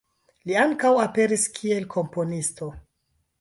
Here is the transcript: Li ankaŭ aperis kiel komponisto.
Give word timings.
Li 0.51 0.55
ankaŭ 0.61 0.93
aperis 1.03 1.43
kiel 1.59 1.85
komponisto. 1.97 2.71